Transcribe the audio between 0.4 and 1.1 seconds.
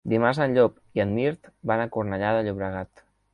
en Llop i